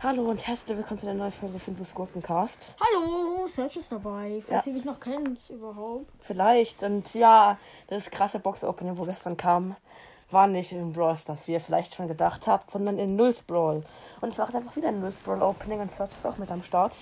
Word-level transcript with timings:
Hallo 0.00 0.30
und 0.30 0.46
herzlich 0.46 0.76
willkommen 0.76 0.98
zu 1.00 1.06
der 1.06 1.14
neuen 1.14 1.32
Folge 1.32 1.58
Findus 1.58 1.92
Gurkencast. 1.92 2.76
Hallo, 2.80 3.46
Search 3.48 3.76
ist 3.76 3.90
dabei. 3.90 4.40
Falls 4.46 4.64
Ja. 4.64 4.70
ihr 4.70 4.74
mich 4.76 4.84
noch 4.84 5.00
kennt 5.00 5.50
überhaupt. 5.50 6.06
Vielleicht 6.20 6.82
und 6.84 7.12
ja, 7.14 7.58
das 7.88 8.10
krasse 8.10 8.38
Box-Opening, 8.38 8.96
wo 8.96 9.04
gestern 9.04 9.36
kam, 9.36 9.76
war 10.30 10.46
nicht 10.46 10.70
in 10.72 10.92
Brawl 10.92 11.16
Stars, 11.16 11.48
wie 11.48 11.52
ihr 11.52 11.60
vielleicht 11.60 11.94
schon 11.94 12.06
gedacht 12.06 12.46
habt, 12.46 12.70
sondern 12.70 12.98
in 12.98 13.16
Nulls 13.16 13.42
Brawl. 13.42 13.82
Und 14.20 14.28
ich 14.30 14.38
mache 14.38 14.52
jetzt 14.52 14.56
einfach 14.62 14.76
wieder 14.76 14.88
ein 14.88 15.00
Nulls 15.00 15.16
Brawl 15.24 15.42
Opening 15.42 15.80
und 15.80 15.90
Search 15.92 16.10
ist 16.12 16.24
auch 16.26 16.36
mit 16.36 16.50
am 16.50 16.62
Start. 16.62 16.94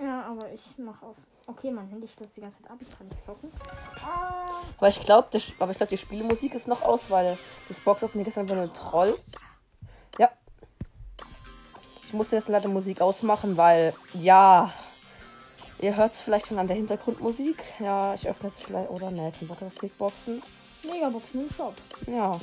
Ja, 0.00 0.22
aber 0.22 0.50
ich 0.52 0.76
mache 0.78 1.04
auf. 1.04 1.16
Okay, 1.48 1.70
mein 1.70 1.86
Handy 1.88 2.08
stürzt 2.08 2.36
die 2.36 2.40
ganze 2.40 2.60
Zeit 2.62 2.70
ab. 2.70 2.78
Ich 2.80 2.98
kann 2.98 3.06
nicht 3.06 3.22
zocken. 3.22 3.52
Ah, 4.04 4.35
Aber 4.78 4.88
ich 4.88 5.00
glaube, 5.00 5.28
glaube, 5.58 5.86
die 5.90 5.96
Spielmusik 5.96 6.54
ist 6.54 6.66
noch 6.66 6.82
aus, 6.82 7.10
weil 7.10 7.38
das 7.68 7.80
Box-Opening 7.80 8.26
ist 8.26 8.38
einfach 8.38 8.54
nur 8.54 8.64
ein 8.64 8.74
Troll. 8.74 9.16
Ja. 10.18 10.30
Ich 12.06 12.12
musste 12.12 12.36
jetzt 12.36 12.48
leider 12.48 12.68
Musik 12.68 13.00
ausmachen, 13.00 13.56
weil, 13.56 13.94
ja, 14.14 14.72
ihr 15.80 15.96
hört 15.96 16.12
es 16.12 16.20
vielleicht 16.20 16.48
schon 16.48 16.58
an 16.58 16.66
der 16.66 16.76
Hintergrundmusik. 16.76 17.62
Ja, 17.80 18.14
ich 18.14 18.28
öffne 18.28 18.50
jetzt 18.50 18.64
vielleicht, 18.64 18.90
oder 18.90 19.10
ne, 19.10 19.32
kein 19.38 19.48
Bock 19.48 19.62
auf 19.62 19.74
Kickboxen. 19.74 20.42
Megaboxen 20.84 21.48
im 21.48 21.54
Shop. 21.54 21.74
Ja. 22.06 22.38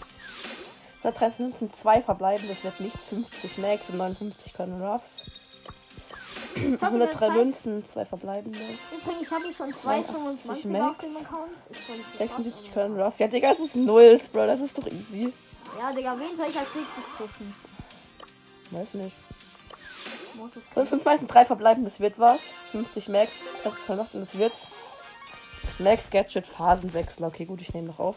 Da 1.04 1.12
treffen 1.12 1.54
sind 1.54 1.76
zwei 1.76 2.02
verbleiben, 2.02 2.48
das 2.48 2.64
wird 2.64 2.80
nichts. 2.80 3.08
50 3.08 3.58
Max 3.58 3.90
und 3.90 3.98
59 3.98 4.54
können 4.54 4.82
Ruffs. 4.82 5.33
Zocken 6.54 6.72
wir 6.72 6.82
103 6.84 7.18
Zeit? 7.28 7.36
Münzen, 7.36 7.90
zwei 7.90 8.06
verbleibende. 8.06 8.60
Übrigens, 8.60 9.22
ich 9.22 9.32
habe 9.32 9.44
schon 9.54 9.74
82 9.74 9.82
225 9.82 10.66
Max. 10.72 10.90
auf 10.90 10.98
dem 11.00 11.18
Account. 11.18 11.52
Ist 11.54 11.86
zwar 11.86 11.96
nicht 11.96 12.06
so 12.12 12.18
krass, 12.18 12.18
76 12.18 12.54
aber- 12.66 12.74
können 12.74 13.02
Ruffs. 13.02 13.20
Ja, 13.20 13.28
Digga, 13.28 13.52
es 13.52 13.60
ist 13.60 13.76
Nulls, 13.76 14.28
Bro, 14.30 14.48
das 14.48 14.60
ist 14.60 14.78
doch 14.78 14.88
easy. 14.88 15.34
Ja, 15.80 15.92
Digga, 15.92 16.18
wen 16.20 16.38
soll 16.38 16.48
ich 16.50 16.58
als 16.60 16.76
nächstes 16.76 17.04
pushen? 17.18 17.54
Weiß 18.72 18.94
nicht. 18.94 19.16
Das 20.76 20.90
sind 20.90 21.06
meistens 21.06 21.30
drei 21.30 21.46
verbleibende, 21.46 21.90
das 21.90 22.00
wird 22.00 22.18
was. 22.20 22.40
50 22.72 23.08
Max, 23.08 23.32
das 23.64 23.74
kann 23.86 23.98
noch, 23.98 24.14
und 24.14 24.22
das 24.22 24.38
wird. 24.38 24.54
Max 25.80 26.10
Gadget 26.10 26.46
Phasenwechsel. 26.48 27.24
Okay, 27.26 27.46
gut, 27.46 27.62
ich 27.62 27.74
nehme 27.74 27.88
noch 27.88 28.00
auf. 28.00 28.16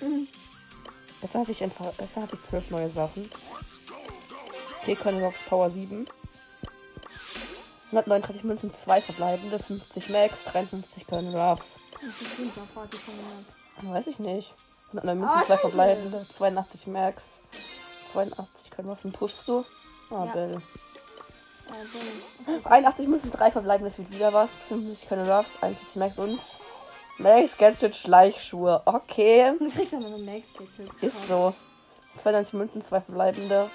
Mhm. 0.00 0.28
Gestern 1.20 1.40
hatte 1.42 1.52
ich, 1.52 1.62
einfach, 1.62 1.92
gestern 1.96 2.22
hatte 2.22 2.36
ich 2.36 2.48
zwölf 2.48 2.70
neue 2.70 2.90
Sachen. 2.90 3.28
Okay, 4.82 4.94
können 4.94 5.20
wir 5.20 5.28
aufs 5.28 5.42
Power 5.42 5.70
7. 5.70 6.04
139 7.92 8.44
Münzen, 8.44 8.72
2 8.74 9.00
verbleibende, 9.00 9.58
50 9.58 10.08
Max, 10.10 10.44
53 10.44 11.06
können 11.06 11.34
Ruffs. 11.34 11.64
Weiß 13.82 14.06
ich 14.08 14.18
nicht. 14.18 14.52
109 14.92 15.08
Ah, 15.08 15.14
Münzen, 15.14 15.46
2 15.46 15.54
scheiße. 15.54 15.60
verbleibende, 15.68 16.26
82 16.36 16.86
Max, 16.88 17.24
82 18.12 18.70
können 18.70 18.88
Ruffs. 18.88 19.02
Pushst 19.12 19.48
du? 19.48 19.64
Ah, 20.10 20.24
Ja. 20.26 20.32
Bill. 20.32 20.62
81 22.64 23.08
Münzen, 23.08 23.30
3 23.30 23.50
verbleibende, 23.50 23.90
das 23.90 23.98
wird 23.98 24.12
wieder 24.14 24.32
was. 24.32 24.48
50 24.68 25.08
können 25.08 25.28
Ruffs, 25.28 25.50
41 25.62 25.96
Max 25.96 26.18
und 26.18 26.40
Max 27.18 27.56
Gadget 27.56 27.96
Schleichschuhe. 27.96 28.82
Okay. 28.84 29.52
Du 29.58 29.70
kriegst 29.70 29.94
aber 29.94 30.08
nur 30.08 30.18
Max 30.20 30.46
Gadgets. 30.58 31.02
Ist 31.02 31.28
so. 31.28 31.54
92 32.22 32.52
Münzen, 32.54 32.84
2 32.84 33.00
verbleibende, 33.00 33.70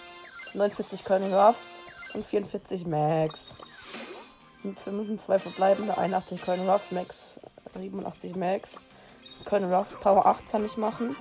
49 0.54 1.04
können 1.04 1.34
Ruffs 1.34 1.60
und 2.14 2.26
44 2.26 2.86
Max. 2.86 3.36
2 4.62 4.92
Münzen, 4.92 5.20
2 5.20 5.40
verbleibende, 5.40 5.98
81 5.98 6.42
können 6.42 6.70
Ruffs, 6.70 6.92
Max, 6.92 7.16
87 7.74 8.36
Max. 8.36 8.70
Können 9.46 9.74
Ruffs, 9.74 9.94
Power 10.02 10.26
8 10.26 10.52
kann 10.52 10.66
ich 10.66 10.78
machen. 10.78 11.16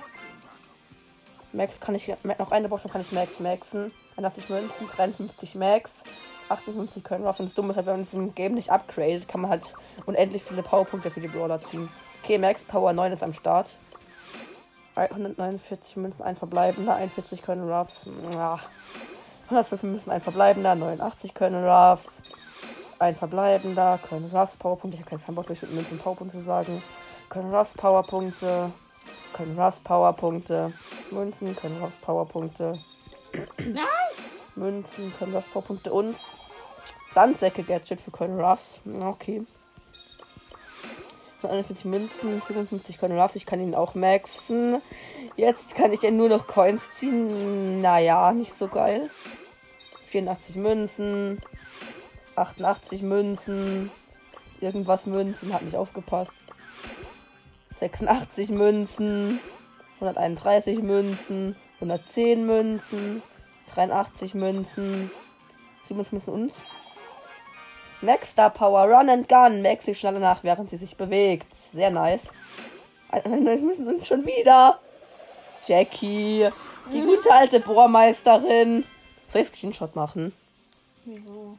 Max 1.53 1.79
kann 1.79 1.95
ich, 1.95 2.07
noch 2.23 2.51
eine 2.51 2.69
Box, 2.69 2.83
dann 2.83 2.91
kann 2.91 3.01
ich 3.01 3.11
Max 3.11 3.39
maxen. 3.39 3.91
81 4.17 4.49
Münzen, 4.49 4.87
53 4.87 5.55
Max, 5.55 5.91
58 6.49 7.03
können 7.03 7.25
Ruffs. 7.25 7.39
Und 7.39 7.47
das 7.47 7.55
Dumme 7.55 7.71
ist 7.71 7.77
halt, 7.77 7.87
wenn 7.87 7.99
man 7.99 8.07
im 8.11 8.35
Game 8.35 8.53
nicht 8.53 8.69
upgradet, 8.69 9.27
kann 9.27 9.41
man 9.41 9.51
halt 9.51 9.63
unendlich 10.05 10.43
viele 10.43 10.61
Powerpunkte 10.63 11.09
für 11.09 11.19
die 11.19 11.27
Brawler 11.27 11.59
ziehen. 11.59 11.89
Okay, 12.23 12.37
Max 12.37 12.61
Power 12.61 12.93
9 12.93 13.13
ist 13.13 13.23
am 13.23 13.33
Start. 13.33 13.69
149 14.95 15.95
Münzen, 15.95 16.21
ein 16.21 16.35
verbleibender, 16.35 16.95
41 16.95 17.41
können 17.41 17.69
Ruffs. 17.69 18.05
Ja. 18.33 18.59
105 19.45 19.83
Münzen, 19.83 20.11
ein 20.11 20.21
verbleibender, 20.21 20.75
89 20.75 21.33
können 21.33 21.65
Ruffs. 21.65 22.03
Ein 23.01 23.15
verbleibender, 23.15 23.97
können 24.07 24.29
Ruffs 24.31 24.55
Powerpunkte. 24.57 24.99
Ich 24.99 25.03
habe 25.03 25.19
keinen 25.19 25.33
Bock, 25.33 25.47
durch 25.47 25.59
mit 25.63 25.73
Münzen 25.73 25.97
Powerpunkte 25.97 26.37
zu 26.37 26.43
sagen. 26.43 26.83
Können 27.29 27.51
Ruffs 27.51 27.73
Powerpunkte. 27.73 28.71
Können 29.33 29.59
Ruffs 29.59 29.79
Powerpunkte. 29.79 30.71
Münzen, 31.09 31.55
können 31.55 31.81
Ruffs 31.81 31.95
Powerpunkte. 32.01 32.73
Nein! 33.57 33.85
Münzen, 34.53 35.11
können 35.17 35.33
Ruffs 35.33 35.47
Powerpunkte 35.47 35.91
und 35.91 36.15
Sandsäcke 37.15 37.63
Gadget 37.63 38.01
für 38.01 38.11
können 38.11 38.39
Ruffs. 38.39 38.79
Okay. 38.85 39.47
41 41.41 41.85
Münzen, 41.85 42.39
55 42.39 42.99
können 42.99 43.19
Ruffs. 43.19 43.35
Ich 43.35 43.47
kann 43.47 43.59
ihn 43.59 43.73
auch 43.73 43.95
maxen. 43.95 44.79
Jetzt 45.37 45.73
kann 45.73 45.91
ich 45.91 46.03
ja 46.03 46.11
nur 46.11 46.29
noch 46.29 46.45
Coins 46.45 46.83
ziehen. 46.99 47.81
Naja, 47.81 48.31
nicht 48.31 48.53
so 48.53 48.67
geil. 48.67 49.09
84 50.09 50.55
Münzen. 50.55 51.41
88 52.35 53.01
Münzen. 53.01 53.91
Irgendwas 54.59 55.05
Münzen, 55.05 55.53
hat 55.53 55.63
nicht 55.63 55.75
aufgepasst. 55.75 56.31
86 57.79 58.49
Münzen. 58.49 59.39
131 59.95 60.81
Münzen. 60.81 61.55
110 61.75 62.45
Münzen. 62.45 63.23
83 63.73 64.33
Münzen. 64.33 65.11
77 65.87 66.11
Münzen 66.13 66.33
und 66.33 66.53
Max 68.03 68.31
Star 68.31 68.49
Power, 68.49 68.85
Run 68.85 69.09
and 69.09 69.29
Gun. 69.29 69.61
Max 69.61 69.85
sich 69.85 69.99
schneller 69.99 70.19
nach, 70.19 70.43
während 70.43 70.69
sie 70.69 70.77
sich 70.77 70.97
bewegt. 70.97 71.53
Sehr 71.53 71.91
nice. 71.91 72.21
Das 73.11 73.25
müssen 73.61 73.85
sind 73.85 74.07
schon 74.07 74.25
wieder. 74.25 74.79
Jackie. 75.67 76.47
Die 76.91 77.01
gute 77.01 77.31
alte 77.31 77.59
Bohrmeisterin. 77.59 78.85
Soll 79.31 79.41
ich 79.41 79.47
Screenshot 79.49 79.95
machen? 79.95 80.33
Wieso? 81.05 81.57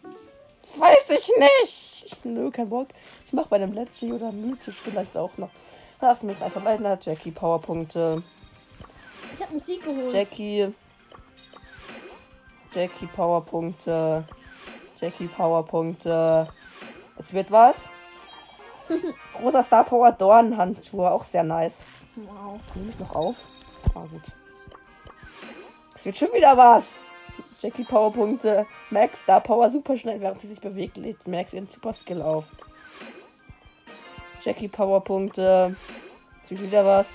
Weiß 0.77 1.11
ich 1.11 1.31
nicht. 1.39 2.25
Nö, 2.25 2.51
kein 2.51 2.69
Bock. 2.69 2.89
Ich 3.27 3.33
mach 3.33 3.47
bei 3.47 3.57
einem 3.57 3.73
Let's 3.73 4.03
oder 4.03 4.33
Mythisch 4.33 4.77
vielleicht 4.83 5.17
auch 5.17 5.37
noch. 5.39 5.51
Mir 6.23 6.33
ist 6.33 6.43
einfach 6.43 6.65
weiter. 6.65 6.99
Jackie 7.01 7.31
Powerpunkte. 7.31 8.23
Ich 9.35 9.41
hab 9.41 9.53
Musik 9.53 9.85
geholt. 9.85 10.13
Jackie. 10.13 10.75
Jackie 12.75 13.07
Powerpunkte. 13.07 14.25
Jackie 15.01 15.27
Powerpunkte. 15.27 16.49
Es 17.19 17.33
wird 17.33 17.51
was? 17.53 17.77
Großer 19.41 19.63
Star 19.63 19.85
Power 19.85 20.11
Dornhandschuhe. 20.13 21.11
Auch 21.11 21.25
sehr 21.25 21.45
nice. 21.45 21.85
Wow. 22.17 22.61
Nehme 22.75 22.91
ich 22.91 22.99
noch 22.99 23.15
auf? 23.15 23.37
Ah, 23.95 24.01
gut. 24.11 24.23
Es 25.95 26.05
wird 26.05 26.17
schon 26.17 26.33
wieder 26.33 26.57
was. 26.57 26.83
Jackie 27.63 27.85
Powerpunkte. 27.85 28.67
Max 28.91 29.21
Star 29.23 29.41
Power 29.41 29.71
super 29.71 29.97
schnell, 29.97 30.21
während 30.21 30.41
sie 30.41 30.49
sich 30.49 30.61
bewegt, 30.61 30.97
lädt 30.97 31.29
Max 31.29 31.53
ihren 31.53 31.69
Super 31.69 31.93
Skill 31.93 32.21
auf. 32.21 32.45
Jackie 34.43 34.67
Powerpunkte. 34.69 35.77
Wird 36.49 36.61
wieder 36.61 36.85
was. 36.85 37.07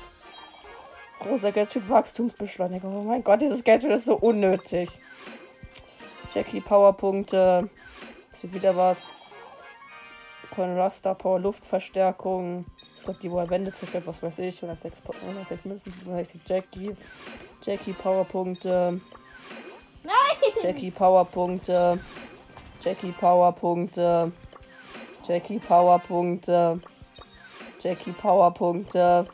Großer 1.20 1.52
Gadget 1.52 1.90
Wachstumsbeschleuniger. 1.90 2.88
Oh 2.88 3.04
mein 3.04 3.24
Gott, 3.24 3.42
dieses 3.42 3.64
Gadget 3.64 3.92
ist 3.92 4.06
so 4.06 4.16
unnötig. 4.16 4.90
Jackie 6.34 6.62
Powerpunkte. 6.62 7.70
Wird 8.42 8.54
wieder 8.54 8.76
was. 8.78 8.98
Conrad 10.56 10.94
Star 10.94 11.16
Power 11.16 11.40
Luftverstärkung. 11.40 12.66
Ich 12.78 13.04
glaube, 13.04 13.20
die 13.22 13.30
wo 13.32 13.40
er 13.40 13.50
Wände 13.50 13.74
zerstört, 13.74 14.08
was 14.08 14.24
weiß 14.24 14.40
ich. 14.40 14.64
106, 14.64 15.02
Po- 15.02 15.14
106 15.28 15.66
Münzen, 15.66 15.94
160 16.06 16.42
Jackie. 16.48 16.96
Jackie 17.64 17.94
Powerpunkte. 17.94 18.92
Nein! 18.94 19.27
Jackie 20.64 20.92
Powerpunkte. 20.92 22.00
Jackie 22.84 23.12
Powerpunkte. 23.12 24.32
Jackie 25.28 25.60
Powerpunkte. 25.60 26.80
Jackie 27.84 28.12
Powerpunkte. 28.12 29.26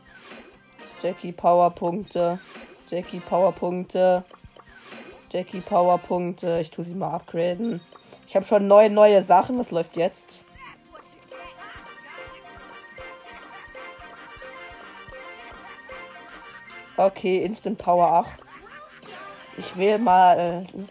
Jackie 1.01 1.31
Powerpunkte. 1.31 2.39
Jackie 2.89 3.19
Powerpunkte. 3.19 4.23
Jackie 5.31 5.61
Powerpunkte. 5.61 6.59
Ich 6.59 6.71
tue 6.71 6.85
sie 6.85 6.93
mal 6.93 7.15
upgraden. 7.15 7.79
Ich 8.27 8.35
habe 8.35 8.45
schon 8.45 8.67
neun 8.67 8.93
neue 8.93 9.23
Sachen. 9.23 9.57
Was 9.57 9.71
läuft 9.71 9.95
jetzt? 9.95 10.43
Okay, 16.97 17.43
Instant 17.43 17.79
Power 17.79 18.25
8. 18.27 18.31
Ich 19.57 19.77
wähle 19.77 19.99
mal 19.99 20.39
äh, 20.39 20.83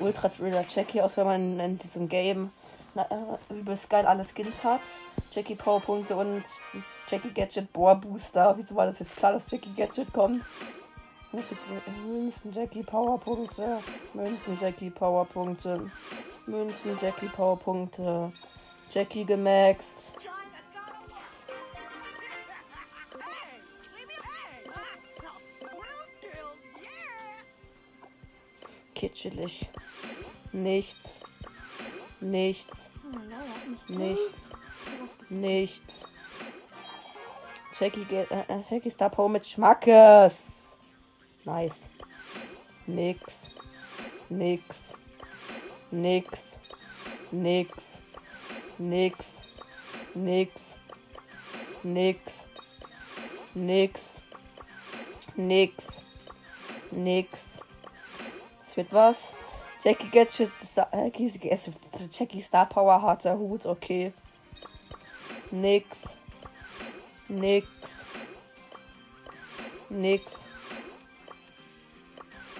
Ultra 0.00 0.28
Thriller 0.28 0.64
Jackie 0.68 1.00
aus, 1.00 1.16
wenn 1.16 1.26
man 1.26 1.60
in 1.60 1.78
diesem 1.78 2.08
Game 2.08 2.50
na, 2.94 3.06
äh, 3.10 3.54
übelst 3.54 3.90
geil 3.90 4.06
alle 4.06 4.24
Skins 4.24 4.64
hat. 4.64 4.80
Jackie 5.32 5.54
Powerpunkte 5.54 6.16
und 6.16 6.44
Jackie 7.08 7.30
Gadget 7.30 7.72
Bohr 7.72 7.96
Booster. 7.96 8.54
Wieso 8.56 8.74
war 8.74 8.86
das 8.86 8.98
jetzt 8.98 9.16
klar, 9.16 9.32
dass 9.32 9.50
Jackie 9.50 9.74
Gadget 9.76 10.12
kommt? 10.12 10.42
Münzen, 11.32 12.52
Jackie, 12.52 12.82
Powerpunkte. 12.82 13.78
Münzen, 14.14 14.58
Jackie, 14.60 14.90
Powerpunkte. 14.90 15.90
Münzen, 16.46 16.98
Jackie, 17.02 17.28
Powerpunkte. 17.28 18.32
Jackie 18.92 19.24
gemaxt. 19.24 20.12
Kitschelig. 28.98 29.68
Nichts. 30.52 31.20
Nichts. 32.20 32.90
Oh, 33.04 33.92
er 33.92 33.96
Nichts. 33.96 34.48
Nichts. 35.30 36.04
Jackie, 37.78 38.04
äh, 38.10 38.24
äh, 38.24 38.62
Jackie 38.68 38.90
Star 38.90 39.08
Power 39.08 39.28
mit 39.28 39.46
Schmackes. 39.46 40.34
Nice. 41.44 41.76
Nix. 42.88 43.22
Nix. 44.30 44.64
Nix. 45.92 46.58
Nix. 47.30 47.68
Nix. 48.78 49.24
Nix. 50.14 50.50
Nix. 51.84 52.20
Nix. 53.54 54.00
Nix. 55.36 55.74
Nix. 56.90 57.47
Es 58.78 58.84
wird 58.84 58.92
was. 58.92 59.16
Jackie 59.82 60.08
Gadget, 60.08 60.52
Star, 60.62 60.88
äh, 60.92 61.10
Jackie, 62.16 62.40
Star 62.40 62.66
Power, 62.66 63.02
harter 63.02 63.36
Hut, 63.36 63.66
okay. 63.66 64.12
Nix. 65.50 65.86
Nix. 67.28 67.82
Nix. 69.88 70.54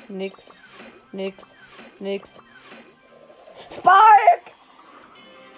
Nix. 0.09 0.47
Nix. 1.13 1.45
Nix. 2.01 2.29
Spike! 3.71 4.51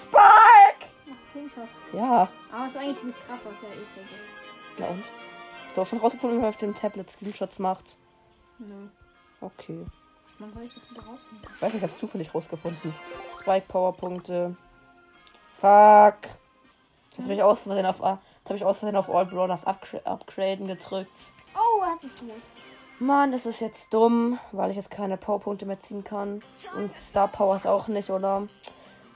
Spike! 0.08 1.68
Ja. 1.94 2.28
Aber 2.52 2.66
ist 2.66 2.76
eigentlich 2.76 3.02
nicht 3.02 3.26
krass, 3.26 3.40
was 3.44 3.62
ja 3.62 3.68
eh 3.68 3.86
fake 3.94 4.04
ist. 4.04 4.78
Na 4.78 4.86
und? 4.88 5.04
Hast 5.68 5.76
du 5.76 5.80
auch 5.80 5.86
schon 5.86 5.98
rausgefunden, 6.00 6.38
wie 6.38 6.42
man 6.42 6.50
auf 6.50 6.58
dem 6.58 6.74
Tablet 6.74 7.10
Screenshots 7.10 7.58
macht? 7.58 7.96
Nö. 8.58 8.88
Okay. 9.40 9.86
Wann 10.40 10.54
soll 10.54 10.62
ich 10.62 10.72
das 10.72 10.90
wieder? 10.90 11.02
Ich 11.54 11.62
weiß 11.62 11.74
nicht, 11.74 11.84
ich 11.84 11.90
hab's 11.90 12.00
zufällig 12.00 12.34
rausgefunden. 12.34 12.94
Spike 13.40 13.66
Powerpunkte. 13.68 14.56
Fuck. 15.60 16.30
Jetzt 17.10 17.24
habe 17.24 17.34
ich 17.34 17.42
aus 17.42 17.60
Versehen 17.60 17.84
auf, 17.84 18.00
hab 18.00 18.20
ich 18.48 18.64
aus 18.64 18.78
Versehen 18.78 18.96
auf 18.96 19.10
All 19.10 19.26
Brawlers 19.26 19.66
upgra 19.66 19.98
upgraden 20.04 20.66
gedrückt. 20.66 21.10
Oh, 21.54 21.82
er 21.82 21.92
hat 21.92 22.02
mich 22.02 22.14
geholt. 22.14 22.42
Mann, 23.00 23.32
das 23.32 23.44
ist 23.44 23.60
jetzt 23.60 23.92
dumm, 23.92 24.38
weil 24.52 24.70
ich 24.70 24.76
jetzt 24.76 24.90
keine 24.90 25.18
Powerpunkte 25.18 25.66
mehr 25.66 25.82
ziehen 25.82 26.04
kann. 26.04 26.42
Und 26.74 26.94
Star 26.96 27.28
Powers 27.28 27.66
auch 27.66 27.88
nicht, 27.88 28.08
oder? 28.08 28.48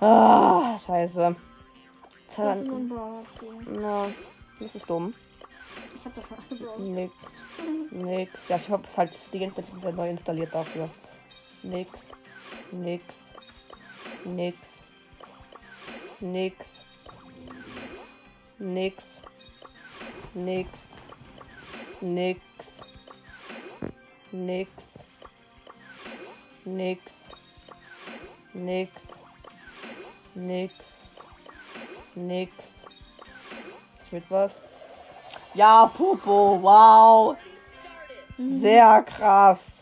Ah, 0.01 0.79
scheiße. 0.79 1.35
Dann, 2.37 2.93
na, 3.81 4.07
das 4.61 4.75
ist 4.75 4.91
dumm. 4.91 5.15
Ich 5.97 6.05
hab 6.05 6.15
das. 6.15 6.79
Nix. 6.79 7.13
Nix. 7.93 8.49
Ja, 8.49 8.57
ich 8.57 8.69
habe 8.69 8.83
es 8.87 8.99
halt 8.99 9.11
die 9.33 9.39
ganze 9.39 9.57
Zeit 9.57 9.77
wieder 9.77 9.93
neu 9.93 10.11
installiert 10.11 10.55
dafür. 10.55 10.91
Nix. 11.65 11.91
Nix. 12.73 13.05
Nix. 14.25 14.57
Nix. 16.21 16.57
Nix. 18.59 18.97
Nix. 20.35 20.69
Nix. 22.03 22.41
Nix. 24.33 24.71
Nix. 26.65 27.01
Nix. 28.55 28.91
Nix. 30.35 31.05
Nix. 32.15 32.53
Es 33.99 34.13
wird 34.13 34.31
was. 34.31 34.53
Ja, 35.55 35.87
Popo, 35.87 36.61
wow. 36.63 37.37
Sehr 38.37 39.03
krass. 39.03 39.74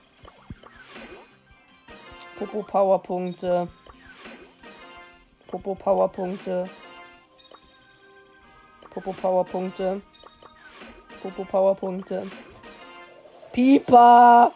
Popo 2.42 2.62
Powerpunkte. 2.64 3.68
Popo 5.46 5.74
Powerpunkte. 5.76 6.68
Popo 8.90 9.12
Powerpunkte. 9.12 10.00
Popo 11.22 11.44
Powerpunkte. 11.44 12.26
Pieper. 13.52 14.50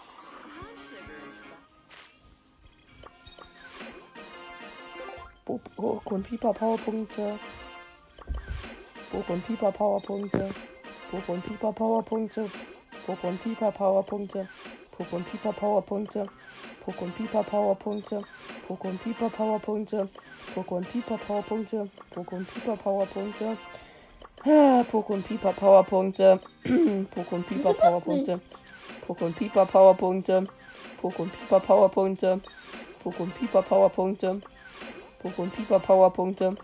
Popo 5.45 6.03
und 6.11 6.23
Pieper 6.29 6.53
Powerpunkte. 6.53 7.39
Popo 9.13 9.33
und 9.33 9.47
Pieper 9.47 9.71
Powerpunkte. 9.71 10.51
Poco 11.13 11.33
und 11.35 11.47
Pieper 11.47 11.73
Powerpunkte. 11.73 12.51
Poco 13.07 13.29
und 13.29 13.41
Pieper 13.45 13.71
Powerpunkte. 13.71 14.49
Poco 14.97 15.17
und 15.17 15.31
Pieper 15.31 15.53
Powerpunkte. 15.53 16.25
Poco 16.25 16.25
und 16.25 16.25
Pieper 16.25 16.25
Powerpunkte. 16.25 16.25
Poco 16.87 17.07
Pieper 17.07 17.43
Powerpunkte. 17.43 18.23
Poco 18.69 18.91
Pieper 18.91 19.29
Powerpunkte. 19.29 20.09
Poco 20.55 20.81
Pieper 20.81 21.19
Powerpunkte. 21.19 21.89
Ah, 24.45 24.85
Poco 24.89 25.17
Pieper 25.17 25.53
Powerpunkte. 25.53 26.39
Poco 27.13 27.39
Pieper 27.39 27.75
Powerpunkte. 27.75 28.41
Poco 29.05 29.29
Pieper 29.31 29.67
Powerpunkte. 29.67 30.47
Poco 31.03 31.25
Pieper 31.25 31.61
Powerpunkte. 31.61 32.41
Poco 33.03 33.25
Pieper 33.25 33.61
Powerpunkte. 33.61 34.41
Poco 35.25 35.45
Pieper 35.45 35.81
Powerpunkte. 35.81 36.55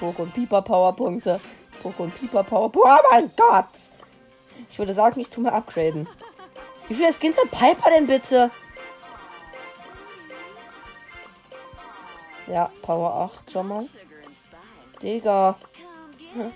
Poco 0.00 0.24
Pieper 0.24 0.62
Powerpunkte. 0.62 1.40
Poco 1.82 2.04
und 2.04 2.18
Pieper 2.18 2.42
Powerpunkte. 2.42 2.90
Oh 2.90 3.08
mein 3.10 3.30
Gott! 3.36 3.68
Ich 4.70 4.78
würde 4.78 4.94
sagen, 4.94 5.20
ich 5.20 5.28
tue 5.28 5.44
mir 5.44 5.52
upgraden. 5.52 6.08
Wie 6.88 6.94
viele 6.94 7.12
Skins 7.12 7.36
hat 7.36 7.50
Piper 7.50 7.90
denn 7.90 8.06
bitte? 8.06 8.50
Ja, 12.46 12.70
Power 12.82 13.30
8 13.32 13.50
schon 13.50 13.68
mal. 13.68 13.86
Digga. 15.02 15.56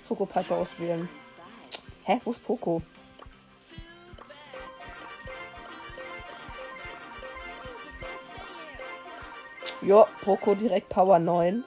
Poco 0.07 0.25
Piper 0.25 0.57
auswählen. 0.57 1.09
Hä, 2.03 2.19
wo 2.23 2.31
ist 2.31 2.43
Poco? 2.45 2.81
Jo, 9.81 10.07
Poco 10.23 10.55
direkt 10.55 10.89
Power 10.89 11.19
9. 11.19 11.63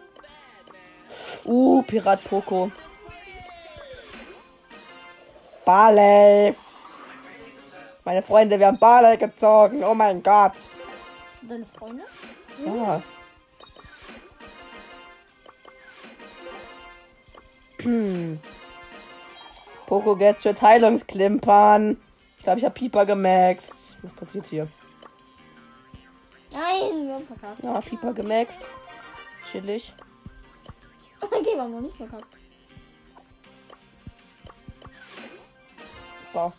Uh, 1.44 1.82
Pirat 1.82 2.22
Poco. 2.24 2.70
Barley. 5.64 6.54
Meine 8.04 8.22
Freunde, 8.22 8.58
wir 8.58 8.68
haben 8.68 8.78
Barley 8.78 9.16
gezogen. 9.16 9.82
Oh 9.82 9.94
mein 9.94 10.22
Gott. 10.22 10.52
Deine 11.42 11.66
Freunde? 11.66 12.04
Ja. 12.64 13.02
Poco 19.86 20.16
Gadget 20.16 20.62
Heilungsklimpern. 20.62 21.96
Ich 22.38 22.44
glaube, 22.44 22.58
ich 22.58 22.64
habe 22.64 22.74
Pieper 22.74 23.04
gemaxt. 23.06 23.72
Was 24.02 24.12
passiert 24.12 24.46
hier? 24.46 24.68
Nein, 26.52 27.06
wir 27.06 27.14
haben 27.14 27.26
verkackt. 27.26 27.62
Ja, 27.62 27.80
Pieper 27.80 28.12
gemaxt. 28.12 28.60
Chillig. 29.50 29.92
Okay, 31.20 31.54
wir 31.54 31.62
haben 31.62 31.72
noch 31.72 31.80
nicht 31.80 31.96
verkackt. 31.96 32.26
So. 36.32 36.52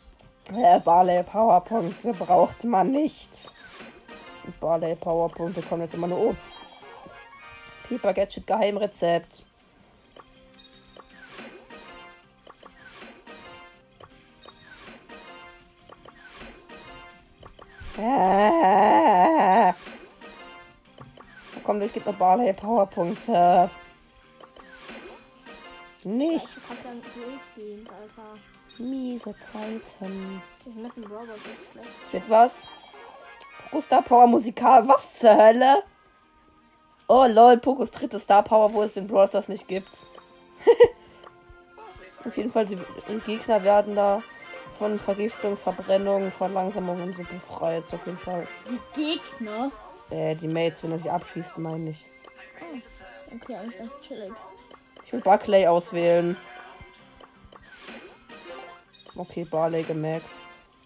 Äh, 0.54 0.80
Barley 0.80 1.24
Powerpunkte 1.24 2.14
braucht 2.14 2.64
man 2.66 2.92
nicht. 2.92 3.30
Barley 4.60 4.96
Powerpunkte 4.96 5.62
kommen 5.64 5.84
jetzt 5.84 5.96
immer 5.96 6.08
nur 6.08 6.20
oben. 6.20 6.38
Pieper 7.88 8.14
Gadget 8.14 8.46
Geheimrezept. 8.46 9.44
Äh. 17.98 19.74
Komm, 21.64 21.80
gebe 21.94 22.12
noch 22.12 22.18
Barley 22.18 22.54
Powerpunkte. 22.54 23.70
Nicht. 26.04 26.46
Du 26.46 26.62
kannst 26.68 26.86
nicht 26.86 27.16
durchgehen, 27.16 27.90
Alter. 27.90 28.38
Miese 28.78 29.34
Zeiten. 29.52 30.42
Es 32.06 32.14
wird 32.14 32.30
was? 32.30 32.52
Star 33.82 34.02
Power 34.02 34.28
Musikal. 34.28 34.88
Was 34.88 35.14
zur 35.20 35.36
Hölle? 35.36 35.84
Oh 37.08 37.26
lol, 37.28 37.58
Pokos 37.58 37.92
dritte 37.92 38.20
Star 38.20 38.44
Power, 38.44 38.74
wo 38.74 38.84
es 38.84 38.94
den 38.94 39.08
Brawl 39.08 39.28
Stars 39.28 39.48
nicht 39.48 39.68
gibt. 39.68 39.90
Auf 42.26 42.38
jeden 42.38 42.52
Fall, 42.52 42.66
die 42.66 42.78
Gegner 43.26 43.64
werden 43.64 43.96
da 43.96 44.22
von 44.78 45.00
Vergiftung, 45.00 45.58
Verbrennung, 45.58 46.32
Verlangsamung 46.32 47.02
und 47.02 47.16
so 47.16 47.24
befreit. 47.24 47.84
Auf 47.92 48.06
jeden 48.06 48.18
Fall. 48.18 48.48
Die 48.68 49.02
Gegner. 49.02 49.72
Äh, 50.10 50.36
die 50.36 50.48
Mates, 50.48 50.84
wenn 50.84 50.92
er 50.92 51.00
sie 51.00 51.10
abschießt, 51.10 51.58
meine 51.58 51.92
ich. 51.92 52.06
Okay, 53.34 53.56
eigentlich 53.56 53.78
ganz 53.78 53.92
chillig. 54.08 54.32
Ich 55.06 55.14
will 55.14 55.22
Buckley 55.22 55.68
auswählen. 55.68 56.38
Okay, 59.16 59.46
Barley 59.46 59.84
gemerkt. 59.84 60.26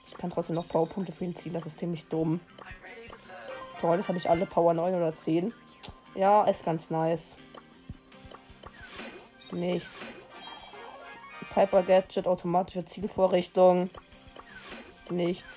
Ich 0.08 0.18
kann 0.18 0.30
trotzdem 0.30 0.56
noch 0.56 0.68
Powerpunkte 0.68 1.12
für 1.12 1.26
ihn 1.26 1.36
ziehen, 1.36 1.54
das 1.54 1.66
ist 1.66 1.80
ziemlich 1.80 2.06
dumm. 2.06 2.40
Toll, 3.82 3.98
jetzt 3.98 4.08
habe 4.08 4.18
ich 4.18 4.30
alle 4.30 4.46
Power 4.46 4.74
9 4.74 4.94
oder 4.94 5.18
10. 5.18 5.54
Ja, 6.16 6.44
ist 6.44 6.66
ganz 6.66 6.90
nice. 6.90 7.36
Nichts. 9.52 9.90
Piper 11.54 11.84
Gadget, 11.84 12.28
automatische 12.28 12.86
Zielvorrichtung. 12.86 13.90
Nichts, 15.10 15.48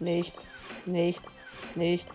nichts, 0.00 0.42
nichts, 0.86 1.22
nichts. 1.74 2.14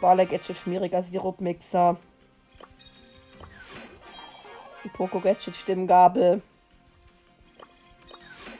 Barley 0.00 0.26
Gadget, 0.26 0.56
schmieriger 0.56 1.02
Sirupmixer. 1.02 1.96
Poco 4.94 5.20
Gadget, 5.20 5.54
Stimmgabel. 5.54 6.42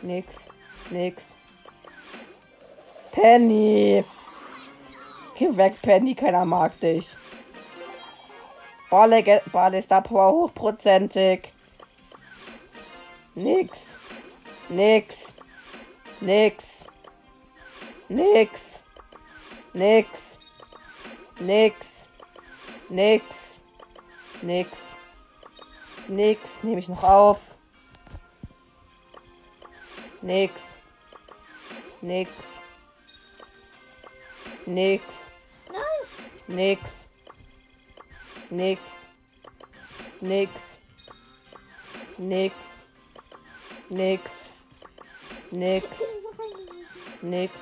Nix, 0.02 0.28
nix. 0.90 1.22
Penny! 3.12 4.04
Geh 5.36 5.56
weg, 5.56 5.80
Penny, 5.82 6.14
keiner 6.14 6.44
mag 6.44 6.78
dich. 6.80 7.08
Barley, 8.90 9.40
Barley 9.52 9.82
Star 9.82 10.02
Power 10.02 10.32
hochprozentig. 10.32 11.52
Nix. 13.40 13.96
Nix. 14.68 15.16
Nix. 16.20 16.84
Nix. 18.10 18.50
Nix. 19.72 20.08
Nix. 21.40 21.76
Nix. 22.90 23.24
Nix. 24.42 24.68
Nix. 26.08 26.62
Nehme 26.62 26.80
ich 26.80 26.88
noch 26.88 27.02
auf. 27.02 27.56
Nix. 30.20 30.52
Nix. 32.02 32.30
Nix. 34.66 35.02
Nix. 36.46 36.80
Nix. 38.50 38.80
Nix. 40.20 40.50
Nix. 42.18 42.69
Nix. 43.90 44.22
Nix. 45.50 45.86
Nix. 47.22 47.52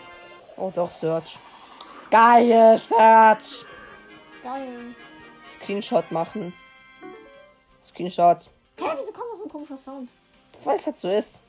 Oh 0.56 0.70
doch, 0.74 0.90
Search. 0.90 1.38
Geil, 2.10 2.80
Search. 2.86 3.64
Geil. 4.42 4.68
Screenshot 5.54 6.10
machen. 6.12 6.52
Screenshot. 7.84 8.50
Hä, 8.78 8.84
wieso 8.96 9.12
kommt 9.12 9.32
das 9.32 9.38
so 9.38 9.44
ein 9.44 9.50
komischer 9.50 9.78
Sound? 9.78 10.10
Weil 10.64 10.76
es 10.76 10.86
halt 10.86 10.98
so 10.98 11.10
ist. 11.10 11.40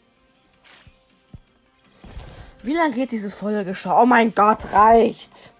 Wie 2.64 2.74
lange 2.74 2.94
geht 2.94 3.12
diese 3.12 3.30
Folge 3.30 3.76
schon? 3.76 3.92
Oh 3.92 4.06
mein 4.06 4.34
Gott, 4.34 4.66
reicht. 4.72 5.52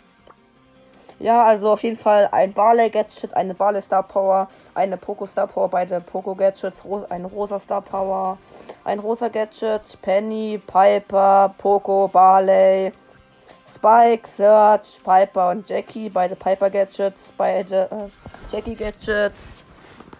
Ja, 1.20 1.46
also 1.46 1.72
auf 1.72 1.84
jeden 1.84 1.98
Fall 1.98 2.30
ein 2.32 2.54
Barley 2.54 2.90
Gadget, 2.90 3.34
eine 3.34 3.54
Barley 3.54 3.82
Star 3.82 4.04
Power, 4.04 4.48
eine 4.74 4.96
Poco 4.96 5.28
Star 5.28 5.48
Power, 5.48 5.68
beide 5.68 6.00
Poco 6.00 6.34
Gadgets, 6.34 6.84
ro 6.86 7.06
eine 7.10 7.28
rosa 7.28 7.60
Star 7.60 7.82
Power, 7.82 8.38
ein 8.84 9.00
rosa 9.00 9.28
Gadget, 9.28 10.02
Penny, 10.02 10.62
Piper, 10.66 11.54
Poco, 11.58 12.08
Barley, 12.08 12.92
Spike, 13.76 14.28
Search, 14.28 14.88
Piper 15.04 15.52
und 15.52 15.70
Jackie, 15.70 16.10
beide 16.10 16.36
Piper 16.36 16.70
Gadgets, 16.70 17.32
beide 17.38 17.90
äh, 17.92 18.10
Jackie 18.52 18.76
Gadgets, 18.76 19.64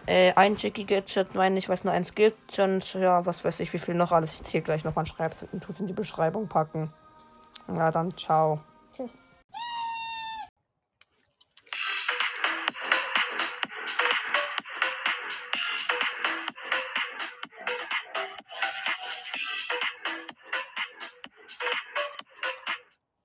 äh, 0.06 0.34
ein 0.36 0.56
Jackie 0.56 0.86
Gadget, 0.86 1.36
meine 1.36 1.58
ich, 1.58 1.70
was 1.70 1.84
nur 1.84 1.94
eins 1.94 2.16
gibt 2.16 2.58
und 2.60 2.94
ja, 2.94 3.26
was 3.26 3.44
weiß 3.44 3.60
ich, 3.60 3.74
wie 3.74 3.80
viel 3.80 3.96
noch 3.96 4.12
alles. 4.12 4.34
Ich 4.34 4.44
zähle 4.44 4.64
gleich 4.64 4.84
nochmal 4.84 5.04
und 5.04 5.08
schreibe 5.08 5.36
es 5.36 5.80
in 5.80 5.88
die 5.88 5.94
Beschreibung 5.94 6.48
packen. 6.48 6.94
Ja, 7.76 7.92
dann 7.92 8.16
ciao. 8.18 8.60
Tschüss. 8.96 9.12